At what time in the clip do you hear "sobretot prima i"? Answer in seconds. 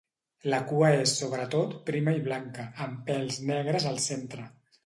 1.19-2.25